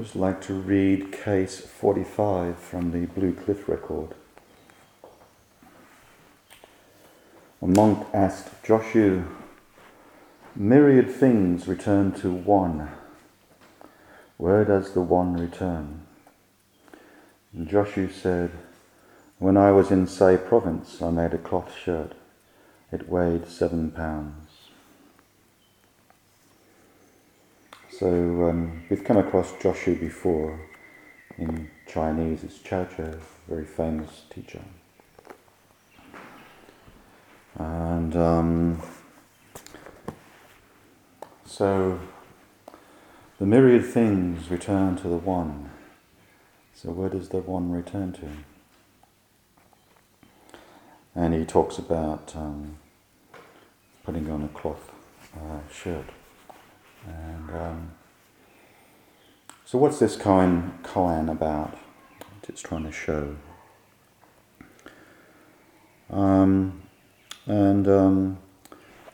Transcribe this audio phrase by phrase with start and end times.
[0.00, 4.14] would like to read case 45 from the Blue Cliff record.
[7.60, 9.26] A monk asked Joshu,
[10.56, 12.88] myriad things return to one.
[14.38, 16.06] Where does the one return?
[17.52, 17.68] And
[18.10, 18.52] said,
[19.38, 22.14] When I was in Say province, I made a cloth shirt.
[22.90, 24.49] It weighed seven pounds.
[28.00, 28.08] So
[28.48, 30.58] um, we've come across Joshu before
[31.36, 32.42] in Chinese.
[32.42, 34.62] It's Zhaozhou, very famous teacher.
[37.58, 38.82] And um,
[41.44, 42.00] so
[43.38, 45.68] the myriad things return to the one.
[46.72, 48.28] So where does the one return to?
[51.14, 52.78] And he talks about um,
[54.04, 54.90] putting on a cloth
[55.36, 56.06] uh, shirt.
[57.06, 57.92] And um,
[59.70, 61.78] so, what's this koan, koan about?
[62.48, 63.36] It's trying to show.
[66.10, 66.82] Um,
[67.46, 68.38] and um,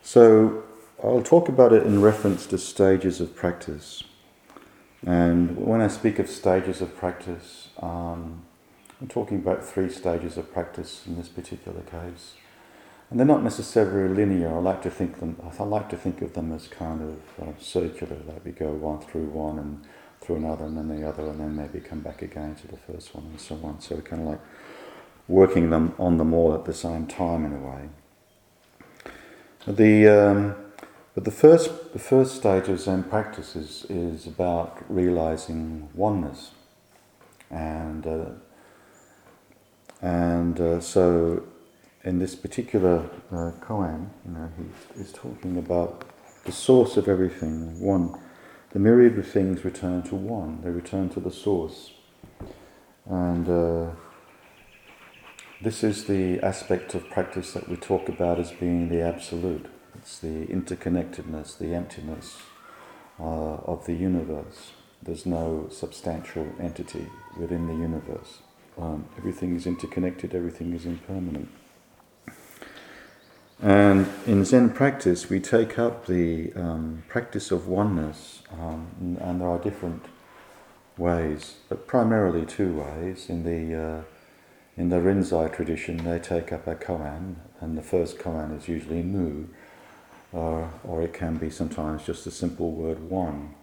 [0.01, 0.65] so,
[1.05, 4.03] I'll talk about it in reference to stages of practice.
[5.05, 8.43] And when I speak of stages of practice, um,
[8.99, 12.33] I'm talking about three stages of practice in this particular case
[13.11, 14.55] and they're not necessarily linear.
[14.55, 15.37] I like to think them.
[15.41, 18.17] I like to think of them as kind of uh, circular.
[18.27, 19.85] Like we go one through one and
[20.27, 23.15] through another, and then the other, and then maybe come back again to the first
[23.15, 23.81] one, and so on.
[23.81, 24.41] So kind of like
[25.29, 27.89] working them on them all at the same time in a way.
[29.67, 30.55] The um,
[31.15, 36.51] but the first the first stage of Zen practice is, is about realizing oneness,
[37.51, 38.27] and uh,
[40.03, 41.45] and uh, so
[42.05, 46.05] in this particular uh, koan, you know, he is talking about
[46.45, 47.81] the source of everything.
[47.81, 48.21] One,
[48.77, 50.61] the myriad of things return to one.
[50.63, 51.93] They return to the source,
[53.07, 53.93] and uh,
[55.63, 59.65] this is the aspect of practice that we talk about as being the absolute.
[59.95, 62.37] It's the interconnectedness, the emptiness
[63.19, 64.73] uh, of the universe.
[65.03, 67.07] There's no substantial entity
[67.39, 68.41] within the universe.
[68.77, 70.35] Um, everything is interconnected.
[70.35, 71.49] Everything is impermanent.
[73.63, 79.49] And in Zen practice, we take up the um, practice of oneness, um, and, there
[79.49, 80.05] are different
[80.99, 83.31] ways, but primarily two ways.
[83.31, 84.03] In the uh,
[84.77, 89.03] in the Rinzai tradition, they take up a koan, and the first koan is usually
[89.03, 89.47] mu,
[90.35, 93.55] uh, or it can be sometimes just a simple word one,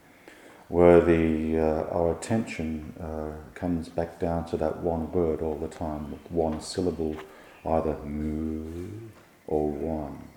[0.70, 5.68] where the uh, our attention uh, comes back down to that one word all the
[5.68, 7.16] time, one syllable,
[7.64, 8.74] either mu
[9.48, 10.28] or one.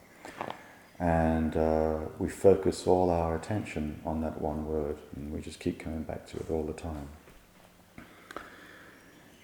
[0.99, 5.79] And uh, we focus all our attention on that one word, and we just keep
[5.79, 7.09] coming back to it all the time.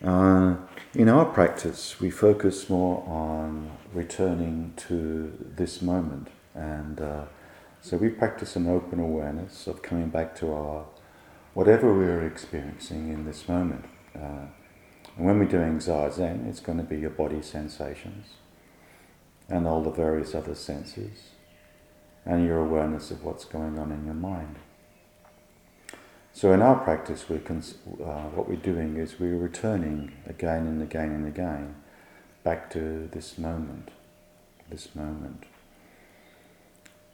[0.03, 0.56] Uh,
[0.95, 7.25] in our practice, we focus more on returning to this moment, and uh,
[7.83, 10.87] so we practice an open awareness of coming back to our
[11.55, 13.84] whatever we're experiencing in this moment.
[14.17, 14.47] Uh,
[15.17, 18.27] and when we're doing zazen, it's going to be your body sensations
[19.53, 21.29] and all the various other senses,
[22.25, 24.57] and your awareness of what's going on in your mind.
[26.33, 30.81] So in our practice, we cons- uh, what we're doing is we're returning again and
[30.81, 31.75] again and again
[32.43, 33.91] back to this moment,
[34.71, 35.45] this moment.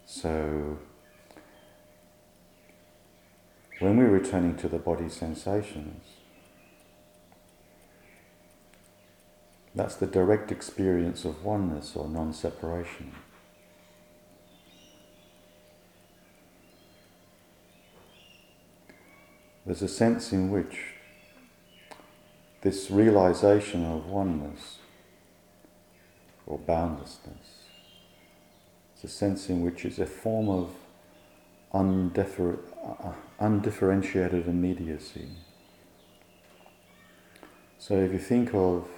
[0.06, 0.78] So
[3.80, 6.04] when we're returning to the body sensations,
[9.74, 13.12] That's the direct experience of oneness or non separation.
[19.66, 20.94] There's a sense in which
[22.62, 24.78] this realization of oneness
[26.46, 27.64] or boundlessness,
[28.94, 30.70] it's a sense in which it's a form of
[31.74, 35.28] undiffer- uh, undifferentiated immediacy.
[37.78, 38.88] So if you think of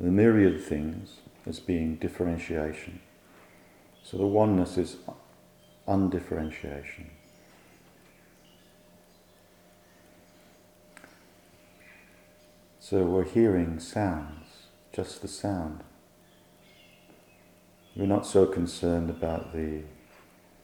[0.00, 1.16] the myriad things
[1.46, 3.00] as being differentiation.
[4.02, 4.96] So the oneness is
[5.86, 7.10] undifferentiation.
[12.78, 14.46] So we're hearing sounds,
[14.92, 15.82] just the sound.
[17.94, 19.82] We're not so concerned about the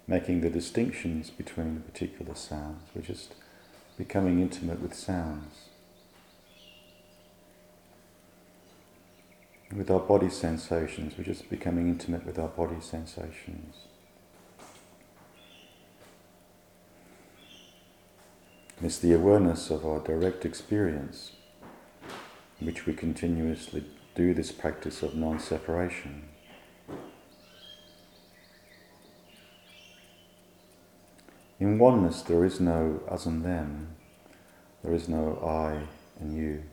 [0.07, 2.89] making the distinctions between the particular sounds.
[2.95, 3.35] We're just
[3.97, 5.69] becoming intimate with sounds.
[9.75, 11.15] With our body sensations.
[11.19, 13.77] We're just becoming intimate with our body sensations.
[18.83, 21.33] It's the awareness of our direct experience,
[22.61, 23.85] in which we continuously
[24.15, 26.29] do this practice of non separation.
[31.59, 33.97] In oneness, there is no us and them,
[34.83, 35.89] there is no I
[36.21, 36.65] and you.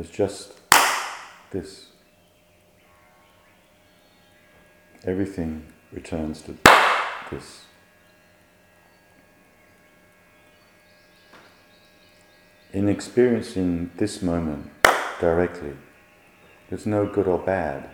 [0.00, 0.54] There's just
[1.50, 1.88] this.
[5.04, 6.56] Everything returns to
[7.30, 7.64] this.
[12.72, 14.70] In experiencing this moment
[15.20, 15.74] directly,
[16.70, 17.90] there's no good or bad.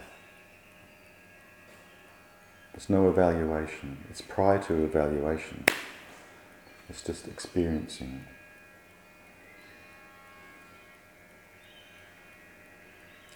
[2.73, 4.05] There's no evaluation.
[4.11, 5.64] It's prior to evaluation.
[6.88, 8.26] It's just experiencing.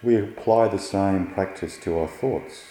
[0.03, 2.65] We apply the same practice to our thoughts,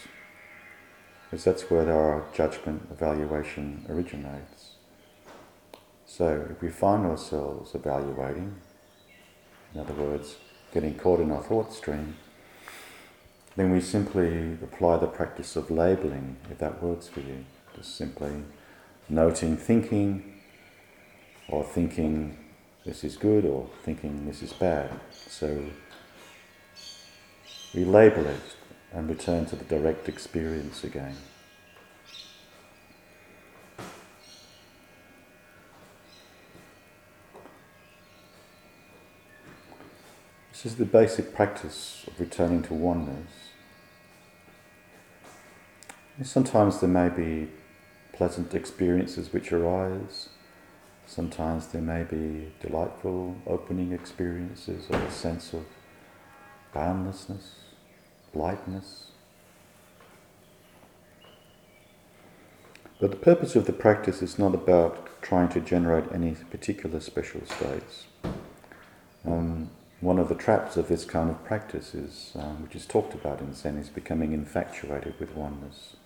[1.22, 4.72] because that's where our judgment evaluation originates.
[6.06, 8.56] So if we find ourselves evaluating,
[9.72, 10.38] in other words,
[10.74, 12.16] getting caught in our thought stream,
[13.54, 17.44] then we simply apply the practice of labeling, if that works for you.
[17.76, 18.42] Just simply
[19.08, 20.40] noting thinking,
[21.48, 22.36] or thinking
[22.84, 24.90] this is good, or thinking this is bad.
[25.12, 25.62] So
[27.74, 28.56] we label it
[28.92, 31.16] and return to the direct experience again.
[40.62, 43.30] This is the basic practice of returning to oneness.
[46.22, 47.48] sometimes there may be
[48.12, 50.28] pleasant experiences which arise.
[51.06, 55.64] Sometimes there may be delightful opening experiences or a sense of
[56.72, 57.56] boundlessness
[58.34, 59.06] lightness.
[63.00, 67.40] But the purpose of the practice is not about trying to generate any particular special
[67.46, 68.06] states.
[69.26, 69.70] Um,
[70.00, 73.40] one of the traps of this kind of practice is, um, which is talked about
[73.40, 75.96] in Zen, is becoming infatuated with oneness,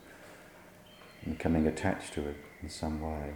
[1.28, 3.34] becoming attached to it in some way.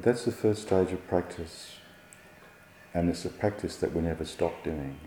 [0.00, 1.74] But that's the first stage of practice,
[2.94, 4.98] and it's a practice that we never stop doing.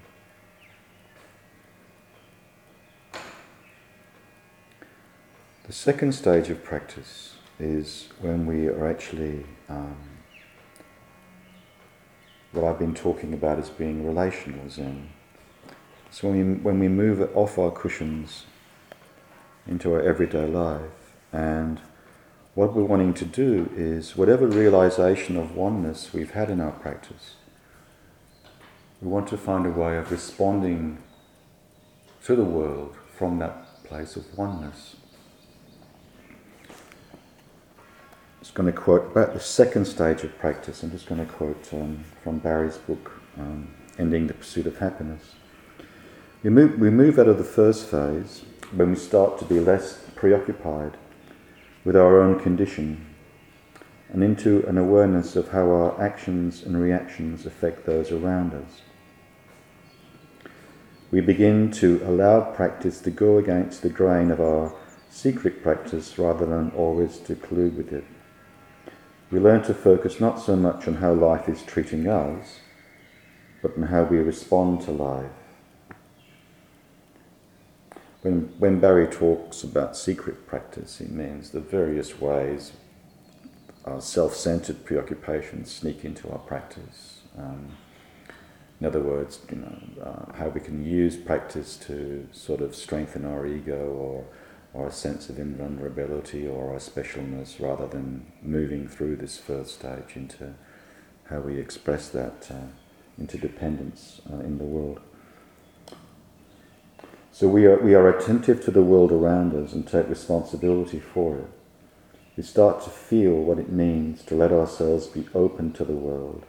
[5.66, 9.98] The second stage of practice is when we are actually, um,
[12.52, 15.10] what I've been talking about as being relational Zen.
[16.12, 18.46] So when we, when we move off our cushions
[19.66, 21.82] into our everyday life and
[22.56, 27.36] what we're wanting to do is whatever realization of oneness we've had in our practice,
[29.02, 31.00] we want to find a way of responding
[32.24, 34.96] to the world from that place of oneness.
[36.70, 36.76] I'm
[38.42, 40.84] just going to quote about the second stage of practice.
[40.84, 45.36] I'm just going to quote um, from Barry's book, um, Ending the Pursuit of Happiness.
[46.44, 50.04] We move, we move out of the first phase when we start to be less
[50.16, 50.98] preoccupied
[51.84, 53.06] with our own condition
[54.10, 58.82] and into an awareness of how our actions and reactions affect those around us.
[61.12, 64.74] We begin to allow practice to go against the grain of our
[65.10, 68.06] secret practice rather than always to collude with it.
[69.30, 72.60] We learn to focus not so much on how life is treating us,
[73.62, 75.43] but on how we respond to life.
[78.24, 82.72] When, when Barry talks about secret practice, he means the various ways
[83.86, 87.20] our self centered preoccupations sneak into our practice.
[87.38, 87.68] Um,
[88.80, 93.26] in other words, you know, uh, how we can use practice to sort of strengthen
[93.26, 94.26] our ego or,
[94.76, 100.52] our sense of invulnerability or our specialness rather than moving through this first stage into
[101.26, 102.56] how we express that uh,
[103.20, 105.00] interdependence uh, in the world.
[107.34, 111.40] So we are, we are attentive to the world around us and take responsibility for
[111.40, 111.50] it.
[112.38, 116.46] We start to feel what it means to let ourselves be open to the world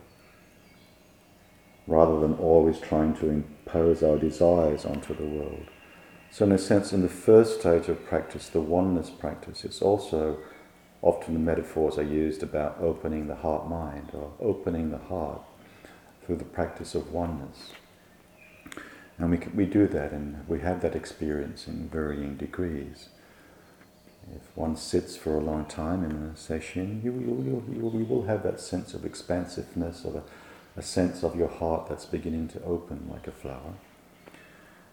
[1.87, 5.69] rather than always trying to impose our desires onto the world.
[6.31, 10.37] So, in a sense, in the first stage of practice, the oneness practice, it's also
[11.00, 15.41] often the metaphors are used about opening the heart mind or opening the heart
[16.26, 17.71] through the practice of oneness.
[19.18, 23.09] And we, we do that and we have that experience in varying degrees.
[24.35, 28.23] If one sits for a long time in a session, you, you, you, you will
[28.25, 30.23] have that sense of expansiveness, of a,
[30.76, 33.75] a sense of your heart that's beginning to open like a flower.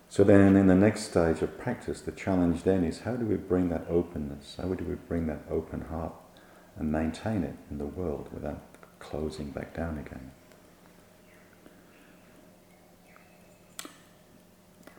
[0.09, 3.37] So then, in the next stage of practice, the challenge then is how do we
[3.37, 6.13] bring that openness, how do we bring that open heart
[6.75, 8.61] and maintain it in the world without
[8.99, 10.31] closing back down again?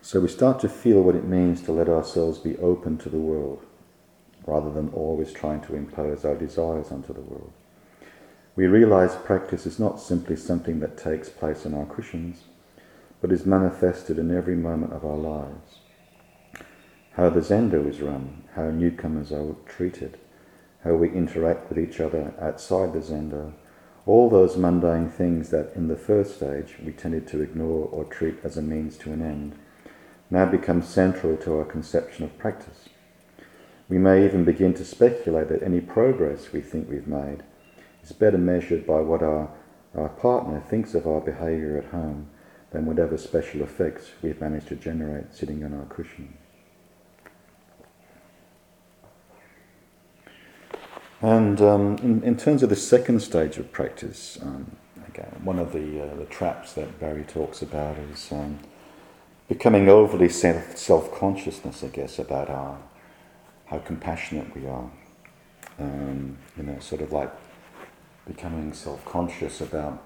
[0.05, 3.19] So we start to feel what it means to let ourselves be open to the
[3.19, 3.65] world
[4.45, 7.53] rather than always trying to impose our desires onto the world.
[8.57, 12.43] We realize practice is not simply something that takes place in our cushions
[13.21, 15.79] but is manifested in every moment of our lives.
[17.13, 20.19] How the zendo is run, how newcomers are treated,
[20.83, 23.53] how we interact with each other outside the zendo,
[24.05, 28.35] all those mundane things that in the first stage we tended to ignore or treat
[28.43, 29.57] as a means to an end,
[30.33, 32.89] now become central to our conception of practice.
[33.91, 37.43] We may even begin to speculate that any progress we think we've made
[38.03, 39.51] is better measured by what our,
[39.95, 42.31] our partner thinks of our behaviour at home
[42.71, 46.33] than whatever special effects we've managed to generate sitting on our cushion.
[51.21, 55.75] And um, in, in, terms of the second stage of practice, um, again, one of
[55.75, 58.59] the, uh, the traps that Barry talks about is um,
[59.53, 62.79] becoming overly self consciousness, I guess, about our
[63.67, 64.91] how compassionate we are.
[65.79, 67.31] Um, you know, sort of like
[68.27, 70.03] becoming self conscious about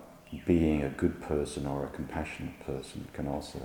[0.46, 3.64] being a good person or a compassionate person can also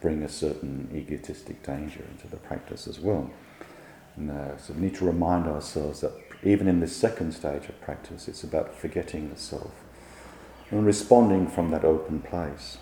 [0.00, 3.30] bring a certain egotistic danger into the practice as well.
[4.16, 7.80] And, uh, so we need to remind ourselves that even in this second stage of
[7.80, 9.72] practice, it's about forgetting the self
[10.70, 12.78] and responding from that open place.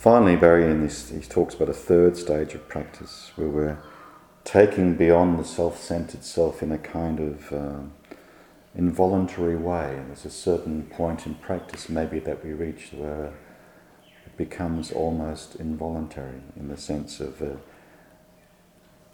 [0.00, 3.78] Finally, Barry in this, he talks about a third stage of practice where we're
[4.44, 7.80] taking beyond the self-centered self in a kind of uh,
[8.74, 9.94] involuntary way.
[9.94, 13.34] And there's a certain point in practice maybe that we reach where
[14.24, 17.56] it becomes almost involuntary in the sense of uh,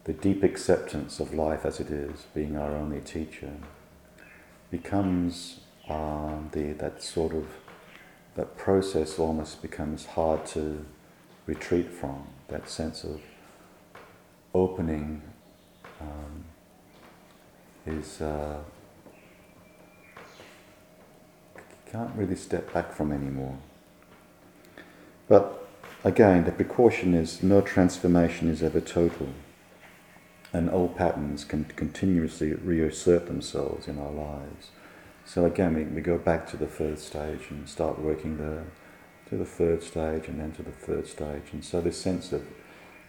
[0.04, 3.50] the deep acceptance of life as it is, being our only teacher,
[4.70, 7.46] becomes uh, the, that sort of
[8.36, 10.84] that process almost becomes hard to
[11.46, 12.26] retreat from.
[12.48, 13.20] That sense of
[14.54, 15.22] opening
[16.00, 16.44] um,
[17.86, 18.58] is uh,
[21.90, 23.56] can't really step back from anymore.
[25.28, 25.66] But
[26.04, 29.28] again, the precaution is no transformation is ever total,
[30.52, 34.70] and old patterns can continuously reassert themselves in our lives.
[35.26, 38.64] So again, we, we go back to the third stage and start working there,
[39.28, 41.42] to the third stage, and then to the third stage.
[41.52, 42.46] And so this sense of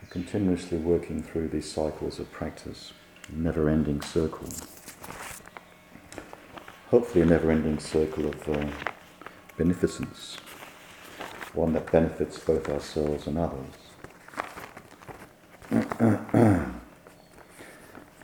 [0.10, 2.94] continuously working through these cycles of practice,
[3.32, 4.50] never ending circle
[6.90, 8.66] hopefully a never ending circle of uh,
[9.58, 10.38] beneficence,
[11.54, 13.87] one that benefits both ourselves and others.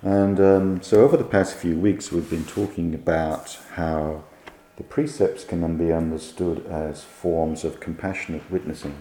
[0.03, 4.25] And um, so, over the past few weeks, we've been talking about how
[4.75, 8.97] the precepts can then be understood as forms of compassionate witnessing.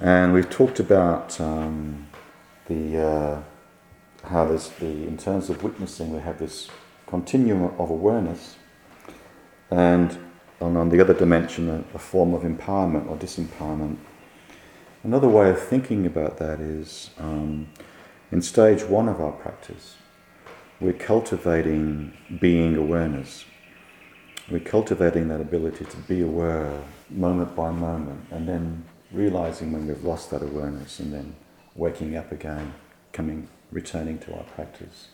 [0.00, 2.06] And we've talked about um,
[2.66, 3.42] the uh,
[4.28, 6.70] how there's the in terms of witnessing, we have this
[7.06, 8.56] continuum of awareness,
[9.70, 10.18] and
[10.62, 13.98] on, on the other dimension, a, a form of empowerment or disempowerment.
[15.02, 17.68] Another way of thinking about that is um,
[18.34, 19.94] in stage one of our practice,
[20.80, 23.44] we're cultivating being awareness.
[24.50, 30.02] We're cultivating that ability to be aware moment by moment and then realizing when we've
[30.02, 31.36] lost that awareness and then
[31.76, 32.74] waking up again,
[33.12, 35.10] coming, returning to our practice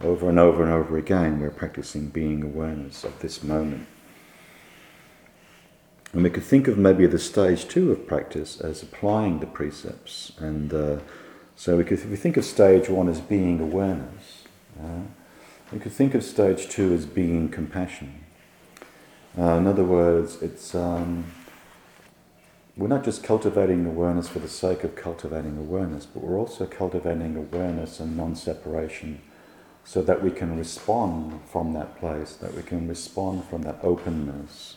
[0.00, 3.88] over and over and over again, we're practicing being awareness of this moment.
[6.12, 10.30] And we could think of maybe the stage two of practice as applying the precepts.
[10.38, 10.98] And uh,
[11.60, 14.44] so we could, if we think of stage one as being awareness,
[14.82, 15.02] uh,
[15.70, 18.24] we could think of stage two as being compassion.
[19.38, 21.26] Uh, in other words, it's um,
[22.78, 27.36] we're not just cultivating awareness for the sake of cultivating awareness, but we're also cultivating
[27.36, 29.20] awareness and non-separation
[29.84, 34.76] so that we can respond from that place, that we can respond from that openness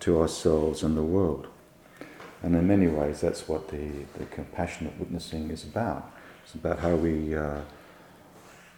[0.00, 1.46] to ourselves and the world.
[2.42, 6.12] And in many ways, that's what the, the compassionate witnessing is about.
[6.44, 7.60] It's about how we, uh,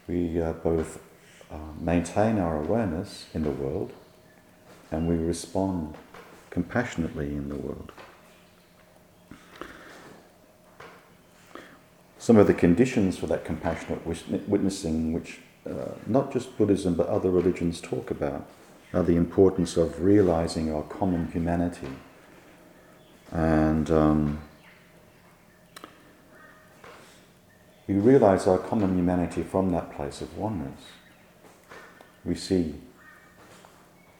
[0.08, 1.00] we uh, both
[1.50, 3.92] uh, maintain our awareness in the world
[4.90, 5.94] and we respond
[6.48, 7.92] compassionately in the world.
[12.18, 15.38] Some of the conditions for that compassionate witnessing, which
[15.68, 18.46] uh, not just Buddhism but other religions talk about,
[18.92, 21.88] are the importance of realizing our common humanity
[23.32, 24.40] and um,
[27.86, 30.80] we realize our common humanity from that place of oneness.
[32.24, 32.74] We see,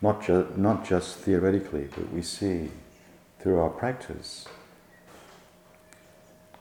[0.00, 2.70] not, ju- not just theoretically, but we see
[3.40, 4.46] through our practice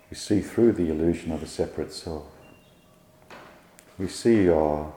[0.09, 2.25] we see through the illusion of a separate self.
[3.97, 4.91] We see our,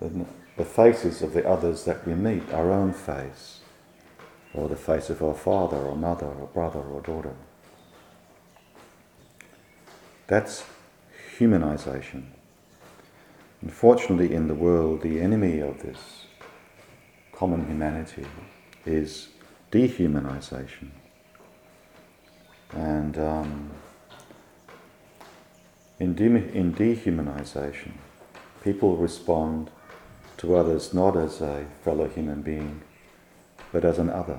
[0.00, 3.55] the, the faces of the others that we meet, our own face,
[4.56, 7.34] or the face of our father or mother or brother or daughter.
[10.26, 10.64] That's
[11.38, 12.24] humanization.
[13.62, 16.26] Unfortunately, in the world, the enemy of this
[17.32, 18.26] common humanity
[18.84, 19.28] is
[19.70, 20.90] dehumanization.
[22.72, 23.70] And um,
[26.00, 27.92] in, de- in dehumanization,
[28.62, 29.70] people respond
[30.38, 32.82] to others not as a fellow human being,
[33.76, 34.38] but as an other.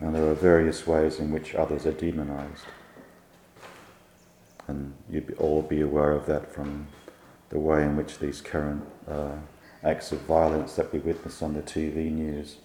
[0.00, 2.64] And there are various ways in which others are demonized.
[4.66, 6.86] And you'd all be aware of that from
[7.50, 9.36] the way in which these current uh,
[9.84, 12.56] acts of violence that we witness on the TV news,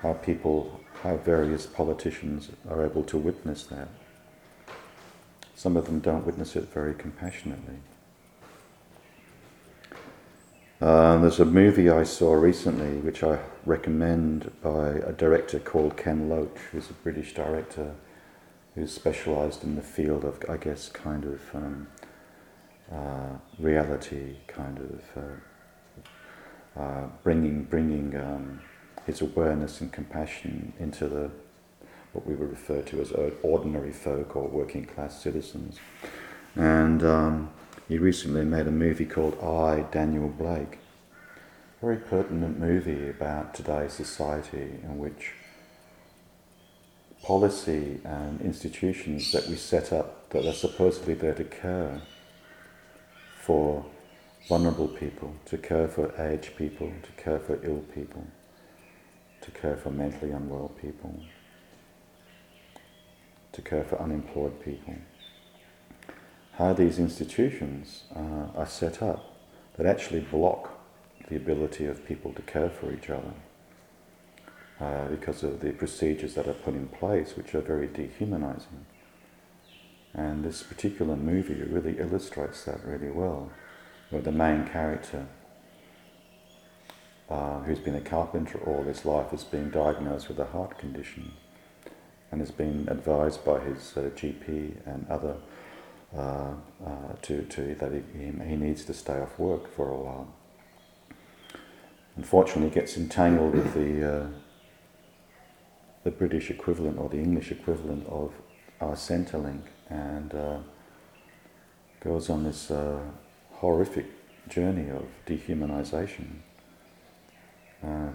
[0.00, 3.86] how people, how various politicians are able to witness that.
[5.54, 7.76] Some of them don't witness it very compassionately.
[10.80, 16.28] Uh, there's a movie I saw recently which I recommend by a director called Ken
[16.28, 17.94] Loach, who's a British director
[18.74, 21.86] who's specialised in the field of, I guess, kind of um,
[22.92, 28.60] uh, reality, kind of uh, uh bringing bringing um,
[29.06, 31.30] his awareness and compassion into the
[32.12, 33.12] what we would refer to as
[33.42, 35.78] ordinary folk or working class citizens.
[36.56, 37.50] And um,
[37.88, 40.78] he recently made a movie called I, Daniel Blake.
[41.80, 45.32] Very pertinent movie about today's society in which
[47.22, 52.00] policy and institutions that we set up that are supposedly there to care
[53.40, 53.84] for
[54.48, 58.26] vulnerable people, to care for aged people, to care for ill people,
[59.40, 61.14] to care for mentally unwell people
[63.54, 64.94] to care for unemployed people.
[66.56, 69.34] How these institutions uh, are set up
[69.76, 70.70] that actually block
[71.28, 73.34] the ability of people to care for each other
[74.80, 78.86] uh, because of the procedures that are put in place, which are very dehumanizing.
[80.12, 83.50] And this particular movie really illustrates that really well,
[84.10, 85.26] where the main character,
[87.28, 91.32] uh, who's been a carpenter all his life, has been diagnosed with a heart condition
[92.30, 95.36] and has been advised by his uh, GP and other
[96.16, 96.52] uh,
[96.86, 100.28] uh, to, to that he, he needs to stay off work for a while.
[102.16, 104.26] Unfortunately, he gets entangled with the uh,
[106.04, 108.32] the British equivalent or the English equivalent of
[108.80, 110.58] our Centrelink and uh,
[112.00, 113.00] goes on this uh,
[113.52, 114.06] horrific
[114.48, 116.40] journey of dehumanization,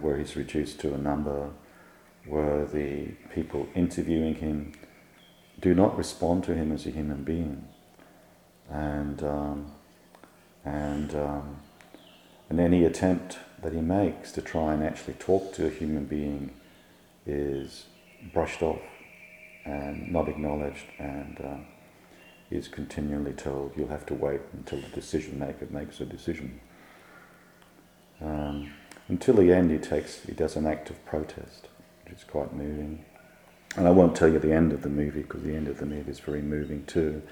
[0.00, 1.50] where he's reduced to a number
[2.26, 4.72] where the people interviewing him
[5.60, 7.66] do not respond to him as a human being,
[8.70, 9.72] and um,
[10.64, 11.56] and um,
[12.48, 16.52] and any attempt that he makes to try and actually talk to a human being
[17.26, 17.84] is
[18.32, 18.80] brushed off
[19.64, 21.56] and not acknowledged, and uh,
[22.50, 26.60] is continually told you'll have to wait until the decision maker makes a decision.
[28.20, 28.72] Um,
[29.08, 31.68] until the end, he takes he does an act of protest
[32.10, 33.04] which is quite moving.
[33.76, 35.86] And I won't tell you the end of the movie because the end of the
[35.86, 37.22] movie is very moving too.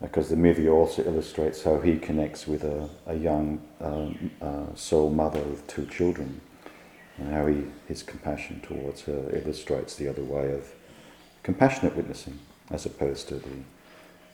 [0.00, 5.10] Because the movie also illustrates how he connects with a, a young um, uh, sole
[5.10, 6.40] mother with two children,
[7.16, 10.72] and how he, his compassion towards her illustrates the other way of
[11.42, 12.38] compassionate witnessing,
[12.70, 13.58] as opposed to the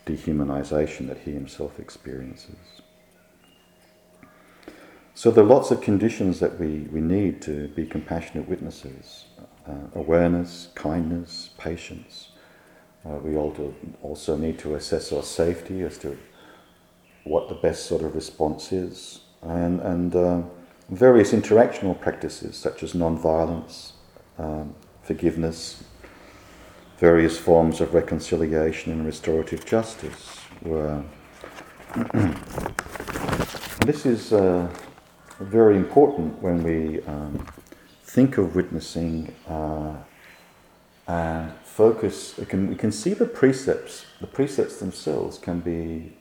[0.04, 2.56] dehumanization that he himself experiences.
[5.14, 9.26] So there are lots of conditions that we, we need to be compassionate witnesses
[9.66, 12.28] uh, awareness, kindness, patience.
[13.06, 16.16] Uh, we also need to assess our safety as to
[17.24, 20.42] what the best sort of response is, and, and uh,
[20.90, 23.92] various interactional practices such as non-violence,
[24.38, 25.84] um, forgiveness,
[26.98, 30.38] various forms of reconciliation and restorative justice.
[30.62, 31.02] Were
[33.84, 34.68] this is uh,
[35.40, 37.46] very important when we um,
[38.04, 39.94] think of witnessing uh,
[41.06, 42.36] and focus.
[42.38, 44.06] We can, we can see the precepts.
[44.20, 46.12] The precepts themselves can be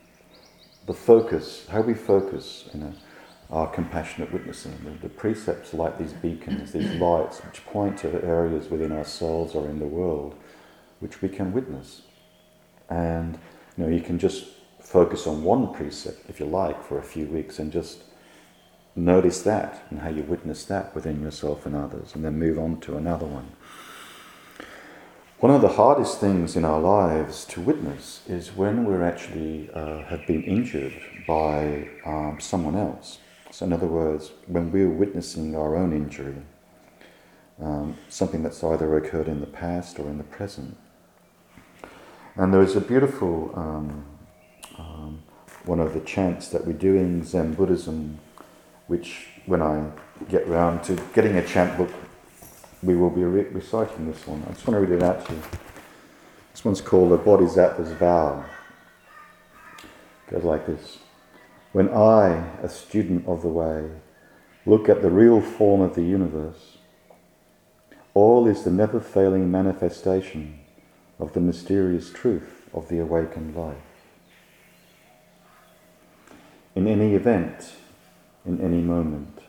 [0.85, 2.93] the focus, how we focus you know,
[3.49, 4.77] our compassionate witnessing.
[4.83, 9.69] The, the precepts like these beacons, these lights, which point to areas within ourselves or
[9.69, 10.35] in the world
[11.03, 12.01] which we can witness.
[12.89, 13.37] And
[13.77, 14.45] you know, you can just
[14.79, 18.03] focus on one precept, if you like, for a few weeks and just
[18.95, 22.79] notice that and how you witness that within yourself and others, and then move on
[22.81, 23.51] to another one.
[25.43, 30.03] One of the hardest things in our lives to witness is when we're actually uh,
[30.03, 30.93] have been injured
[31.27, 33.19] by um, someone else.
[33.51, 36.37] So, in other words, when we're witnessing our own injury,
[37.61, 40.77] um, something that's either occurred in the past or in the present.
[42.37, 44.05] And there is a beautiful um,
[44.77, 45.23] um
[45.65, 48.17] one of the chants that we do in Zen Buddhism,
[48.87, 49.91] which when I
[50.29, 51.91] get round to getting a chant book
[52.83, 54.43] we will be re- reciting this one.
[54.47, 55.41] I just want to read it out to you.
[56.51, 58.43] This one's called The Bodhisattva's Vow.
[60.27, 60.99] It goes like this
[61.71, 63.89] When I, a student of the way,
[64.65, 66.77] look at the real form of the universe,
[68.13, 70.59] all is the never failing manifestation
[71.19, 73.77] of the mysterious truth of the awakened life.
[76.75, 77.73] In any event,
[78.45, 79.39] in any moment,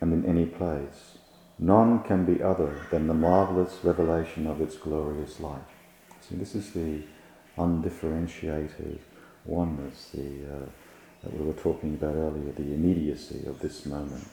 [0.00, 1.18] and in any place,
[1.58, 5.62] None can be other than the marvelous revelation of its glorious light.
[6.20, 7.02] See, this is the
[7.56, 8.98] undifferentiated
[9.44, 10.66] oneness, the, uh,
[11.22, 14.28] that we were talking about earlier, the immediacy of this moment.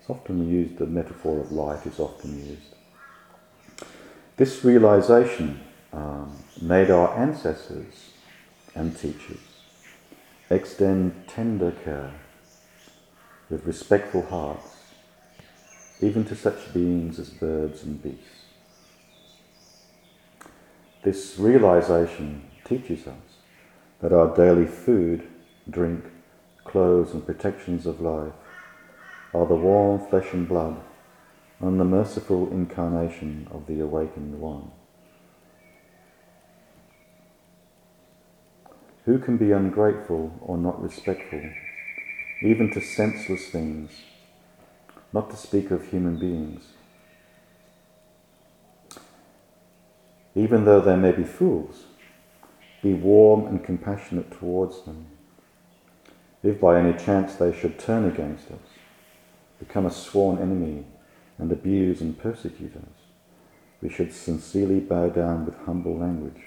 [0.00, 2.74] It's often used, the metaphor of light is often used.
[4.36, 5.60] This realization
[5.92, 8.10] um, made our ancestors
[8.74, 9.40] and teachers
[10.50, 12.12] extend tender care
[13.50, 14.75] with respectful hearts
[16.00, 18.44] even to such beings as birds and beasts.
[21.02, 23.14] This realization teaches us
[24.00, 25.26] that our daily food,
[25.70, 26.04] drink,
[26.64, 28.32] clothes, and protections of life
[29.32, 30.76] are the warm flesh and blood
[31.60, 34.70] and the merciful incarnation of the awakened one.
[39.04, 41.42] Who can be ungrateful or not respectful,
[42.42, 43.92] even to senseless things
[45.16, 46.62] not to speak of human beings.
[50.34, 51.84] Even though they may be fools,
[52.82, 55.06] be warm and compassionate towards them.
[56.42, 58.68] If by any chance they should turn against us,
[59.58, 60.84] become a sworn enemy,
[61.38, 62.96] and abuse and persecute us,
[63.80, 66.42] we should sincerely bow down with humble language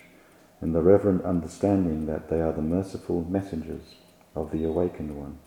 [0.62, 3.96] in the reverent understanding that they are the merciful messengers
[4.36, 5.40] of the awakened one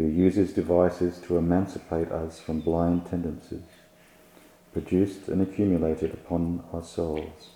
[0.00, 3.60] who uses devices to emancipate us from blind tendencies,
[4.72, 7.50] produced and accumulated upon our souls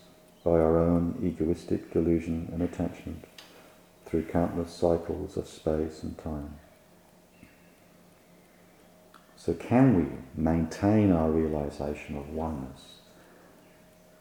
[0.44, 3.24] by our own egoistic delusion and attachment
[4.04, 6.56] through countless cycles of space and time.
[9.36, 12.98] So, can we maintain our realization of oneness?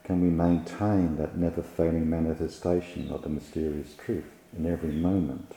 [0.06, 5.56] Can we maintain that never failing manifestation of the mysterious truth in every moment?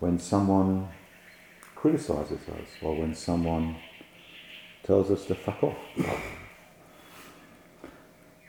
[0.00, 0.88] When someone
[1.74, 3.76] criticizes us or when someone
[4.82, 5.76] tells us to fuck off?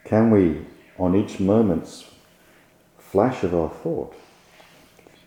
[0.04, 0.66] Can we,
[0.98, 2.10] on each moment's
[2.98, 4.14] flash of our thought,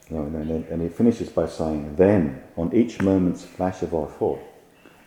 [0.10, 4.08] you know, and, and he finishes by saying, then, on each moment's flash of our
[4.08, 4.42] thought,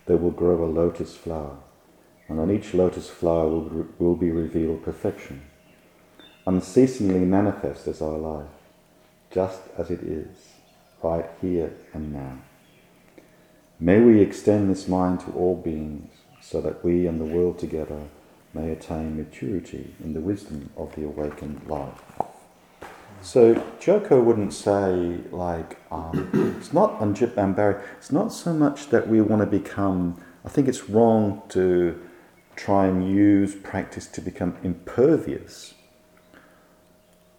[0.07, 1.57] there will grow a lotus flower,
[2.29, 5.43] and on each lotus flower will, will be revealed perfection,
[6.47, 8.49] unceasingly manifest as our life,
[9.31, 10.58] just as it is
[11.03, 12.39] right here and now.
[13.81, 18.09] May we extend this mind to all beings so that we and the world together
[18.55, 22.03] may attain maturity in the wisdom of the awakened life.
[23.21, 27.83] So Joko wouldn't say like um, it's not Anjip and Barry.
[27.99, 30.21] It's not so much that we want to become.
[30.45, 32.01] I think it's wrong to
[32.57, 35.75] try and use practice to become impervious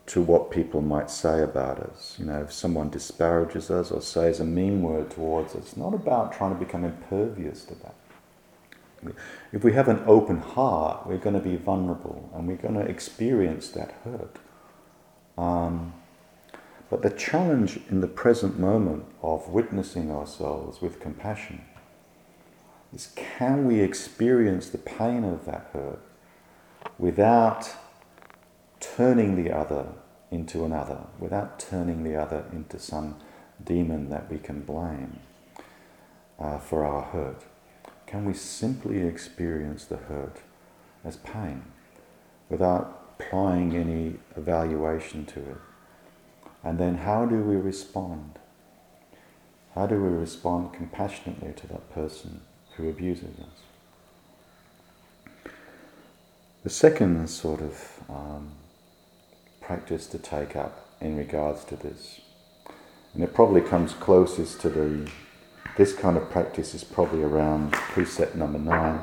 [0.09, 2.15] to what people might say about us.
[2.17, 5.93] You know, if someone disparages us or says a mean word towards us, it's not
[5.93, 7.95] about trying to become impervious to that.
[9.53, 12.81] If we have an open heart, we're going to be vulnerable and we're going to
[12.81, 14.37] experience that hurt.
[15.37, 15.93] Um,
[16.89, 21.61] but the challenge in the present moment of witnessing ourselves with compassion
[22.91, 26.01] is can we experience the pain of that hurt
[26.97, 27.71] without
[28.79, 29.87] turning the other
[30.31, 33.15] into another, without turning the other into some
[33.63, 35.19] demon that we can blame
[36.39, 37.43] uh, for our hurt?
[38.09, 40.37] can we simply experience the hurt
[41.05, 41.61] as pain
[42.49, 45.57] without applying any evaluation to it?
[46.63, 48.39] And then how do we respond?
[49.75, 52.41] How do we respond compassionately to that person
[52.75, 55.51] who abuses us?
[56.63, 58.53] The second sort of um,
[59.69, 62.21] practice to take up in regards to this,
[63.13, 65.07] and it probably comes closest to the,
[65.77, 68.99] this kind of practice is probably around precept number nine,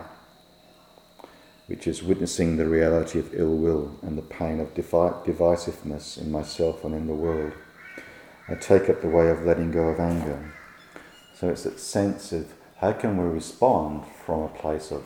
[1.69, 6.83] which is witnessing the reality of ill will and the pain of divisiveness in myself
[6.83, 7.53] and in the world.
[8.49, 10.53] I take up the way of letting go of anger.
[11.37, 15.05] So it's that sense of how can we respond from a place of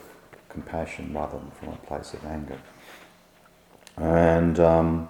[0.49, 2.57] compassion rather than from a place of anger.
[3.95, 5.09] And um,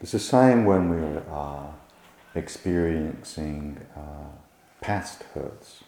[0.00, 1.66] it's the same when we're uh,
[2.34, 4.30] experiencing uh,
[4.80, 5.82] past hurts,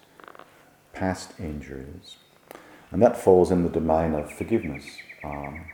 [0.92, 2.16] past injuries.
[2.90, 4.84] And that falls in the domain of forgiveness.
[5.22, 5.66] Um,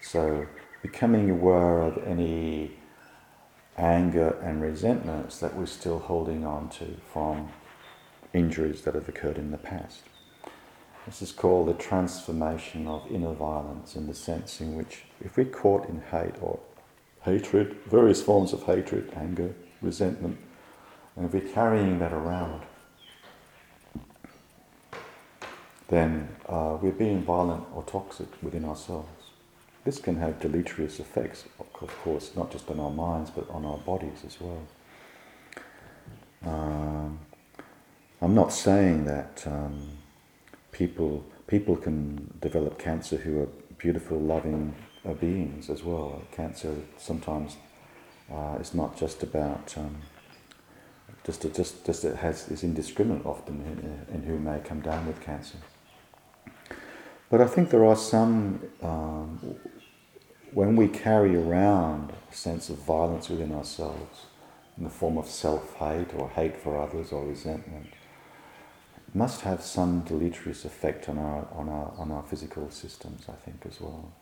[0.00, 0.46] so
[0.82, 2.72] becoming aware of any
[3.76, 7.50] anger and resentments that we're still holding on to from
[8.32, 10.02] injuries that have occurred in the past.
[11.06, 15.46] This is called the transformation of inner violence in the sense in which if we're
[15.46, 16.58] caught in hate or
[17.22, 20.38] hatred, various forms of hatred, anger, resentment,
[21.16, 22.62] and if we're carrying that around,
[25.88, 29.08] then uh, we're being violent or toxic within ourselves.
[29.84, 33.78] This can have deleterious effects, of course, not just on our minds, but on our
[33.78, 34.62] bodies as well.
[36.44, 37.18] Um,
[38.22, 39.90] I'm not saying that um,
[40.72, 44.74] people people can develop cancer who are beautiful, loving
[45.08, 46.22] uh, beings as well.
[46.32, 47.56] Cancer sometimes
[48.32, 49.96] uh, is not just about um,
[51.24, 53.60] just just just it has is indiscriminate often
[54.10, 55.58] in, in who may come down with cancer.
[57.30, 59.56] But I think there are some, um,
[60.52, 64.26] when we carry around a sense of violence within ourselves
[64.76, 67.92] in the form of self hate or hate for others or resentment,
[69.14, 73.62] must have some deleterious effect on our, on our, on our physical systems, I think,
[73.64, 74.12] as well.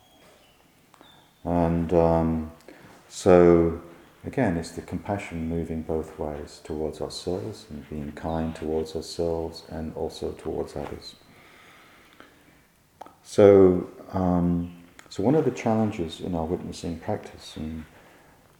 [1.48, 2.52] And um,
[3.08, 3.80] so,
[4.26, 9.94] again, it's the compassion moving both ways towards ourselves and being kind towards ourselves and
[9.94, 11.14] also towards others.
[13.22, 14.76] So, um,
[15.08, 17.86] so one of the challenges in our witnessing practice, and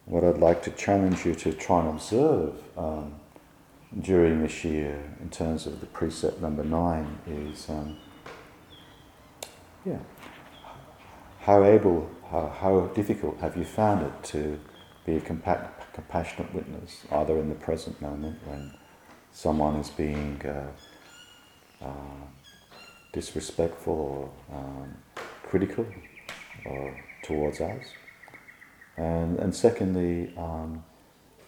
[0.07, 3.17] what I'd like to challenge you to try and observe um,
[4.01, 7.99] during this year, in terms of the precept number nine, is um,
[9.85, 9.99] yeah,
[11.49, 14.61] how able, how, how difficult have you found it to
[15.07, 18.71] be a compa- compassionate witness, either in the present moment when
[19.33, 20.71] someone is being uh,
[21.83, 22.27] uh,
[23.15, 24.95] disrespectful or um,
[25.43, 25.87] critical
[26.67, 27.95] or towards us.
[28.99, 30.85] And, and secondly, um,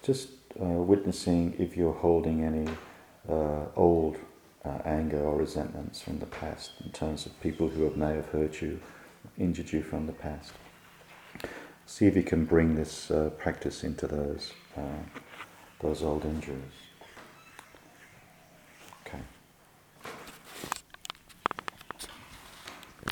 [0.02, 2.72] just uh, witnessing if you're holding any
[3.28, 4.16] uh, old
[4.64, 8.62] uh, anger or resentments from the past in terms of people who may have hurt
[8.62, 8.80] you,
[9.40, 10.52] injured you from the past.
[11.86, 15.02] See if you can bring this uh, practice into those, uh,
[15.80, 16.89] those old injuries.